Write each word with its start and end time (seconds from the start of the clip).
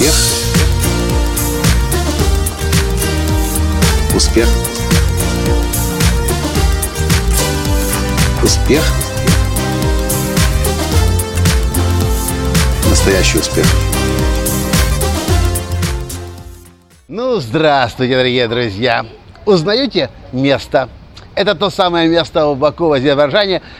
Успех. 0.00 0.14
Успех. 4.16 4.48
Успех. 8.42 8.82
Настоящий 12.88 13.38
успех. 13.40 13.66
Ну, 17.08 17.38
здравствуйте, 17.40 18.16
дорогие 18.16 18.48
друзья! 18.48 19.04
Узнаете 19.44 20.08
место? 20.32 20.88
Это 21.34 21.54
то 21.54 21.68
самое 21.68 22.08
место 22.08 22.46
в 22.46 22.56
Баку, 22.56 22.88
в 22.88 22.98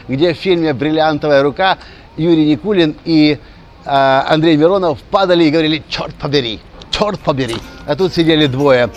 где 0.07 0.35
в 0.35 0.37
фильме 0.37 0.75
«Бриллиантовая 0.75 1.41
рука» 1.41 1.79
Юрий 2.15 2.45
Никулин 2.45 2.95
и 3.05 3.39
Андрей 3.85 4.57
Миронов 4.57 4.99
падали 5.09 5.45
и 5.45 5.49
говорили 5.49 5.83
«Черт 5.89 6.13
побери! 6.15 6.59
Черт 6.91 7.19
побери!» 7.19 7.57
А 7.87 7.95
тут 7.95 8.13
сидели 8.13 8.45
двое 8.45 8.89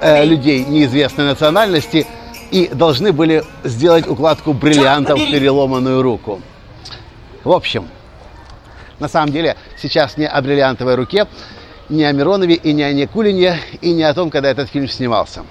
э, 0.00 0.24
людей 0.24 0.64
неизвестной 0.64 1.26
национальности 1.26 2.06
и 2.50 2.68
должны 2.68 3.12
были 3.12 3.44
сделать 3.64 4.06
укладку 4.08 4.52
бриллиантов 4.52 5.20
в 5.20 5.30
переломанную 5.30 6.02
руку. 6.02 6.40
В 7.44 7.52
общем, 7.52 7.88
на 8.98 9.08
самом 9.08 9.32
деле 9.32 9.56
сейчас 9.76 10.16
не 10.16 10.26
о 10.26 10.40
бриллиантовой 10.40 10.94
руке, 10.94 11.26
не 11.88 12.04
о 12.04 12.12
Миронове 12.12 12.54
и 12.54 12.72
не 12.72 12.82
о 12.82 12.92
Никулине, 12.92 13.60
и 13.80 13.92
не 13.92 14.02
о 14.02 14.14
том, 14.14 14.30
когда 14.30 14.50
этот 14.50 14.70
фильм 14.70 14.88
снимался. 14.88 15.42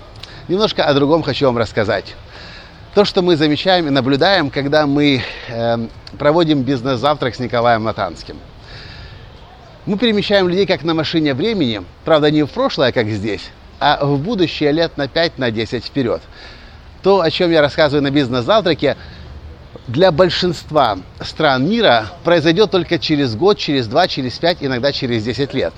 Немножко 0.47 0.83
о 0.83 0.93
другом 0.93 1.21
хочу 1.21 1.45
вам 1.45 1.57
рассказать. 1.57 2.15
То, 2.95 3.05
что 3.05 3.21
мы 3.21 3.35
замечаем 3.35 3.87
и 3.87 3.91
наблюдаем, 3.91 4.49
когда 4.49 4.87
мы 4.87 5.21
э, 5.47 5.77
проводим 6.17 6.63
бизнес-завтрак 6.63 7.35
с 7.35 7.39
Николаем 7.39 7.83
Натанским. 7.83 8.37
Мы 9.89 9.97
перемещаем 9.97 10.47
людей 10.47 10.67
как 10.67 10.83
на 10.83 10.93
машине 10.93 11.33
времени, 11.33 11.81
правда 12.05 12.29
не 12.29 12.43
в 12.43 12.51
прошлое, 12.51 12.91
как 12.91 13.07
здесь, 13.09 13.49
а 13.79 14.05
в 14.05 14.19
будущее 14.19 14.71
лет 14.71 14.97
на 14.97 15.07
5, 15.07 15.39
на 15.39 15.49
10 15.49 15.83
вперед. 15.83 16.21
То, 17.01 17.21
о 17.21 17.31
чем 17.31 17.49
я 17.49 17.59
рассказываю 17.59 18.03
на 18.03 18.11
бизнес-завтраке, 18.11 18.97
для 19.87 20.11
большинства 20.11 20.99
стран 21.21 21.67
мира 21.67 22.05
произойдет 22.23 22.69
только 22.69 22.99
через 22.99 23.35
год, 23.35 23.57
через 23.57 23.87
два, 23.87 24.07
через 24.07 24.37
пять, 24.37 24.59
иногда 24.61 24.91
через 24.91 25.23
10 25.23 25.55
лет. 25.55 25.73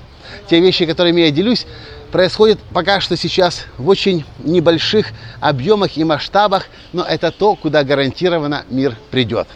Те 0.46 0.60
вещи, 0.60 0.84
которыми 0.84 1.22
я 1.22 1.30
делюсь, 1.30 1.66
происходит 2.10 2.58
пока 2.74 3.00
что 3.00 3.16
сейчас 3.16 3.64
в 3.78 3.88
очень 3.88 4.26
небольших 4.40 5.06
объемах 5.40 5.96
и 5.96 6.04
масштабах, 6.04 6.66
но 6.92 7.02
это 7.02 7.30
то, 7.30 7.54
куда 7.56 7.82
гарантированно 7.82 8.66
мир 8.68 8.94
придет. 9.10 9.48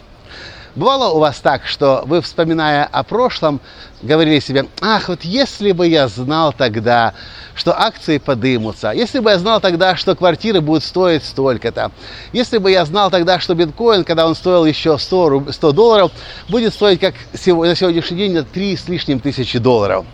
Бывало 0.77 1.11
у 1.11 1.17
вас 1.17 1.39
так, 1.39 1.65
что 1.65 2.03
вы, 2.05 2.21
вспоминая 2.21 2.85
о 2.85 3.01
прошлом, 3.01 3.61
говорили 4.03 4.39
себе, 4.39 4.67
ах, 4.79 5.09
вот 5.09 5.23
если 5.23 5.71
бы 5.71 5.87
я 5.87 6.07
знал 6.07 6.53
тогда, 6.53 7.15
что 7.55 7.75
акции 7.75 8.19
подымутся, 8.19 8.91
если 8.91 9.17
бы 9.17 9.31
я 9.31 9.39
знал 9.39 9.59
тогда, 9.59 9.95
что 9.95 10.15
квартиры 10.15 10.61
будут 10.61 10.83
стоить 10.83 11.25
столько-то, 11.25 11.91
если 12.31 12.59
бы 12.59 12.69
я 12.69 12.85
знал 12.85 13.09
тогда, 13.09 13.39
что 13.39 13.55
биткоин, 13.55 14.03
когда 14.03 14.27
он 14.27 14.35
стоил 14.35 14.65
еще 14.65 14.99
100, 14.99 15.51
100 15.51 15.71
долларов, 15.71 16.11
будет 16.47 16.75
стоить, 16.75 16.99
как 16.99 17.15
на 17.33 17.39
сегодняшний 17.39 18.17
день, 18.17 18.45
3 18.45 18.77
с 18.77 18.87
лишним 18.87 19.19
тысячи 19.19 19.57
долларов. 19.57 20.05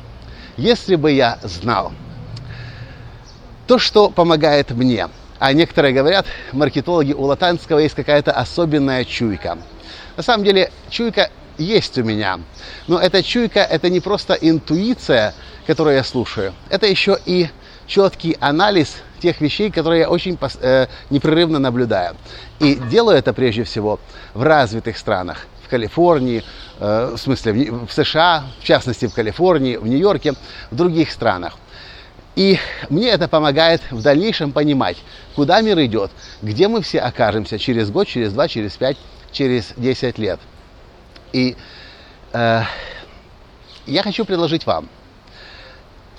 Если 0.55 0.95
бы 0.95 1.11
я 1.11 1.39
знал 1.43 1.91
то, 3.67 3.79
что 3.79 4.09
помогает 4.09 4.71
мне. 4.71 5.09
А 5.43 5.51
некоторые 5.51 5.93
говорят, 5.93 6.25
маркетологи, 6.53 7.11
у 7.11 7.23
Латанского 7.23 7.79
есть 7.79 7.95
какая-то 7.95 8.31
особенная 8.31 9.03
чуйка. 9.03 9.57
На 10.15 10.23
самом 10.23 10.45
деле, 10.45 10.71
чуйка 10.89 11.31
есть 11.57 11.97
у 11.97 12.03
меня. 12.05 12.39
Но 12.87 12.97
эта 12.97 13.21
чуйка, 13.21 13.59
это 13.59 13.89
не 13.89 13.99
просто 13.99 14.35
интуиция, 14.35 15.33
которую 15.67 15.97
я 15.97 16.05
слушаю. 16.05 16.53
Это 16.69 16.87
еще 16.87 17.17
и 17.25 17.49
четкий 17.87 18.37
анализ 18.39 18.95
тех 19.21 19.41
вещей, 19.41 19.69
которые 19.69 20.03
я 20.03 20.09
очень 20.09 20.39
э, 20.61 20.87
непрерывно 21.09 21.59
наблюдаю. 21.59 22.15
И 22.61 22.75
делаю 22.75 23.17
это 23.17 23.33
прежде 23.33 23.65
всего 23.65 23.99
в 24.33 24.43
развитых 24.43 24.97
странах. 24.97 25.45
В 25.65 25.67
Калифорнии, 25.67 26.41
э, 26.79 27.15
в 27.17 27.17
смысле 27.17 27.51
в, 27.51 27.87
в 27.87 27.91
США, 27.91 28.45
в 28.61 28.63
частности 28.63 29.07
в 29.07 29.13
Калифорнии, 29.13 29.75
в 29.75 29.85
Нью-Йорке, 29.85 30.35
в 30.71 30.75
других 30.77 31.11
странах. 31.11 31.57
И 32.35 32.57
мне 32.89 33.09
это 33.09 33.27
помогает 33.27 33.81
в 33.91 34.01
дальнейшем 34.01 34.51
понимать, 34.51 34.97
куда 35.35 35.61
мир 35.61 35.79
идет, 35.81 36.11
где 36.41 36.67
мы 36.67 36.81
все 36.81 36.99
окажемся 36.99 37.59
через 37.59 37.91
год, 37.91 38.07
через 38.07 38.33
два, 38.33 38.47
через 38.47 38.75
пять, 38.75 38.97
через 39.31 39.73
десять 39.77 40.17
лет. 40.17 40.39
И 41.31 41.55
э, 42.33 42.61
я 43.85 44.03
хочу 44.03 44.25
предложить 44.25 44.65
вам 44.65 44.89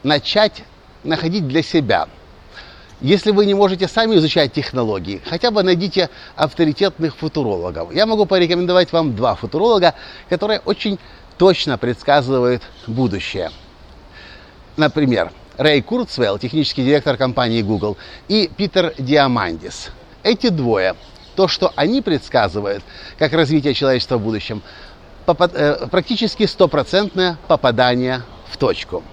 начать 0.04 0.62
находить 1.02 1.48
для 1.48 1.62
себя. 1.62 2.08
Если 3.00 3.32
вы 3.32 3.44
не 3.46 3.54
можете 3.54 3.88
сами 3.88 4.16
изучать 4.16 4.52
технологии, 4.52 5.20
хотя 5.26 5.50
бы 5.50 5.62
найдите 5.62 6.10
авторитетных 6.36 7.16
футурологов. 7.16 7.92
Я 7.92 8.06
могу 8.06 8.24
порекомендовать 8.24 8.92
вам 8.92 9.16
два 9.16 9.34
футуролога, 9.34 9.94
которые 10.28 10.60
очень 10.60 10.98
точно 11.36 11.76
предсказывают 11.76 12.62
будущее. 12.86 13.50
Например, 14.76 15.32
Рэй 15.56 15.82
Курцвелл, 15.82 16.38
технический 16.38 16.84
директор 16.84 17.16
компании 17.16 17.62
Google, 17.62 17.96
и 18.28 18.50
Питер 18.56 18.94
Диамандис. 18.98 19.90
Эти 20.22 20.48
двое, 20.48 20.96
то, 21.36 21.46
что 21.46 21.72
они 21.76 22.02
предсказывают, 22.02 22.82
как 23.18 23.32
развитие 23.32 23.74
человечества 23.74 24.16
в 24.16 24.22
будущем, 24.22 24.62
э, 25.26 25.86
практически 25.90 26.46
стопроцентное 26.46 27.38
попадание 27.46 28.22
в 28.48 28.56
точку. 28.56 29.04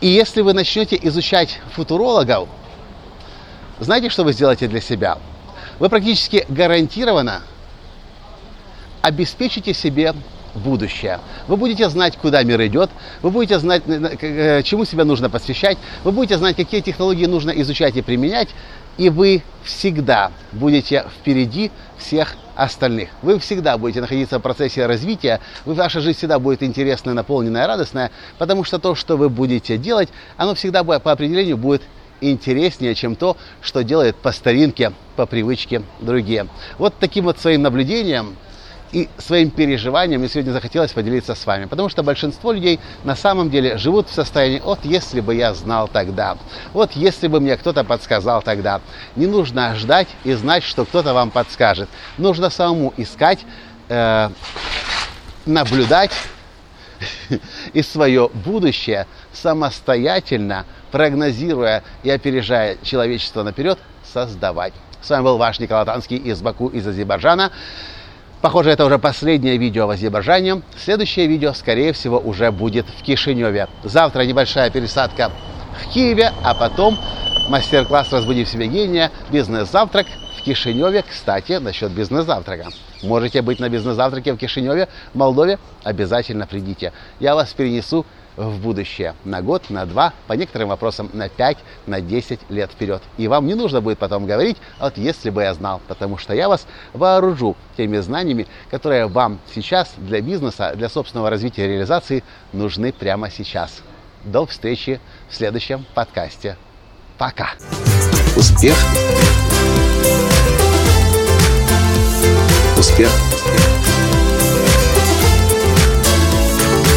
И 0.00 0.08
если 0.08 0.42
вы 0.42 0.52
начнете 0.52 0.98
изучать 1.02 1.60
футурологов, 1.72 2.48
знаете, 3.80 4.10
что 4.10 4.24
вы 4.24 4.32
сделаете 4.32 4.68
для 4.68 4.80
себя? 4.80 5.18
Вы 5.78 5.88
практически 5.88 6.44
гарантированно 6.48 7.42
обеспечите 9.00 9.72
себе 9.72 10.14
будущее. 10.54 11.20
Вы 11.48 11.56
будете 11.56 11.88
знать, 11.88 12.16
куда 12.16 12.42
мир 12.42 12.60
идет, 12.66 12.90
вы 13.22 13.30
будете 13.30 13.58
знать, 13.58 13.82
э, 13.86 14.62
чему 14.62 14.84
себя 14.84 15.04
нужно 15.04 15.30
посвящать, 15.30 15.78
вы 16.04 16.12
будете 16.12 16.38
знать, 16.38 16.56
какие 16.56 16.80
технологии 16.80 17.26
нужно 17.26 17.50
изучать 17.50 17.96
и 17.96 18.02
применять, 18.02 18.48
и 18.98 19.08
вы 19.08 19.42
всегда 19.64 20.30
будете 20.52 21.06
впереди 21.18 21.70
всех 21.98 22.36
остальных. 22.54 23.08
Вы 23.22 23.38
всегда 23.38 23.78
будете 23.78 24.00
находиться 24.00 24.38
в 24.38 24.42
процессе 24.42 24.86
развития, 24.86 25.40
ваша 25.64 26.00
жизнь 26.00 26.18
всегда 26.18 26.38
будет 26.38 26.62
интересная, 26.62 27.14
наполненная, 27.14 27.66
радостная, 27.66 28.10
потому 28.38 28.64
что 28.64 28.78
то, 28.78 28.94
что 28.94 29.16
вы 29.16 29.28
будете 29.28 29.78
делать, 29.78 30.10
оно 30.36 30.54
всегда 30.54 30.84
по 30.84 30.94
определению 30.94 31.56
будет 31.56 31.82
интереснее, 32.20 32.94
чем 32.94 33.16
то, 33.16 33.36
что 33.60 33.82
делает 33.82 34.16
по 34.16 34.32
старинке, 34.32 34.92
по 35.16 35.26
привычке 35.26 35.82
другие. 36.00 36.46
Вот 36.78 36.94
таким 36.98 37.24
вот 37.24 37.38
своим 37.38 37.62
наблюдением 37.62 38.36
и 38.92 39.08
своим 39.18 39.50
переживанием 39.50 40.20
мне 40.20 40.28
сегодня 40.28 40.52
захотелось 40.52 40.92
поделиться 40.92 41.34
с 41.34 41.46
вами. 41.46 41.64
Потому 41.64 41.88
что 41.88 42.02
большинство 42.02 42.52
людей 42.52 42.78
на 43.04 43.16
самом 43.16 43.50
деле 43.50 43.78
живут 43.78 44.08
в 44.08 44.14
состоянии 44.14 44.60
«вот 44.60 44.80
если 44.84 45.20
бы 45.20 45.34
я 45.34 45.54
знал 45.54 45.88
тогда», 45.88 46.36
«вот 46.72 46.92
если 46.92 47.28
бы 47.28 47.40
мне 47.40 47.56
кто-то 47.56 47.84
подсказал 47.84 48.42
тогда». 48.42 48.80
Не 49.16 49.26
нужно 49.26 49.74
ждать 49.74 50.08
и 50.24 50.34
знать, 50.34 50.62
что 50.62 50.84
кто-то 50.84 51.14
вам 51.14 51.30
подскажет. 51.30 51.88
Нужно 52.18 52.50
самому 52.50 52.92
искать, 52.98 53.40
э, 53.88 54.28
наблюдать 55.46 56.12
и 57.72 57.82
свое 57.82 58.28
будущее 58.32 59.06
самостоятельно, 59.32 60.66
прогнозируя 60.90 61.82
и 62.02 62.10
опережая 62.10 62.76
человечество 62.82 63.42
наперед, 63.42 63.78
создавать. 64.04 64.74
С 65.00 65.10
вами 65.10 65.24
был 65.24 65.38
ваш 65.38 65.58
Николай 65.58 65.84
Танский 65.84 66.16
из 66.16 66.40
Баку, 66.42 66.68
из 66.68 66.86
Азербайджана. 66.86 67.50
Похоже, 68.42 68.70
это 68.70 68.84
уже 68.84 68.98
последнее 68.98 69.56
видео 69.56 69.86
в 69.86 69.90
Азербайджане. 69.90 70.62
Следующее 70.76 71.28
видео, 71.28 71.52
скорее 71.52 71.92
всего, 71.92 72.18
уже 72.18 72.50
будет 72.50 72.86
в 72.98 73.02
Кишиневе. 73.04 73.68
Завтра 73.84 74.22
небольшая 74.22 74.68
пересадка 74.68 75.30
в 75.80 75.92
Киеве, 75.94 76.32
а 76.42 76.52
потом 76.52 76.98
мастер-класс 77.48 78.12
«Разбуди 78.12 78.42
в 78.42 78.48
себе 78.48 78.66
гения», 78.66 79.12
бизнес-завтрак 79.30 80.06
в 80.40 80.42
Кишиневе. 80.42 81.04
Кстати, 81.08 81.52
насчет 81.52 81.92
бизнес-завтрака. 81.92 82.70
Можете 83.04 83.42
быть 83.42 83.60
на 83.60 83.68
бизнес-завтраке 83.68 84.32
в 84.32 84.38
Кишиневе, 84.38 84.88
в 85.14 85.18
Молдове. 85.18 85.60
Обязательно 85.84 86.48
придите. 86.48 86.92
Я 87.20 87.36
вас 87.36 87.52
перенесу 87.52 88.04
в 88.36 88.60
будущее 88.60 89.14
на 89.24 89.42
год, 89.42 89.70
на 89.70 89.86
два, 89.86 90.12
по 90.26 90.32
некоторым 90.34 90.68
вопросам 90.68 91.10
на 91.12 91.28
5, 91.28 91.58
на 91.86 92.00
10 92.00 92.40
лет 92.50 92.70
вперед. 92.70 93.02
И 93.18 93.28
вам 93.28 93.46
не 93.46 93.54
нужно 93.54 93.80
будет 93.80 93.98
потом 93.98 94.26
говорить, 94.26 94.56
вот 94.80 94.96
если 94.96 95.30
бы 95.30 95.42
я 95.42 95.54
знал, 95.54 95.80
потому 95.88 96.18
что 96.18 96.34
я 96.34 96.48
вас 96.48 96.66
вооружу 96.92 97.56
теми 97.76 97.98
знаниями, 97.98 98.46
которые 98.70 99.06
вам 99.06 99.38
сейчас 99.54 99.92
для 99.96 100.20
бизнеса, 100.20 100.72
для 100.74 100.88
собственного 100.88 101.30
развития 101.30 101.64
и 101.66 101.68
реализации 101.68 102.24
нужны 102.52 102.92
прямо 102.92 103.30
сейчас. 103.30 103.82
До 104.24 104.46
встречи 104.46 105.00
в 105.28 105.34
следующем 105.34 105.84
подкасте. 105.94 106.56
Пока! 107.18 107.50
Успех! 108.36 108.76
Успех! 112.78 113.10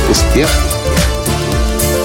Успех! 0.09 0.74